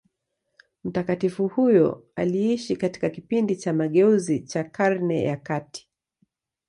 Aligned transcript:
Mtakatifu 0.83 1.47
huyo 1.47 2.07
aliishi 2.15 2.75
katika 2.75 3.09
kipindi 3.09 3.55
cha 3.55 3.73
mageuzi 3.73 4.39
cha 4.39 4.63
Karne 4.63 5.25
za 5.29 5.37
kati. 5.37 5.89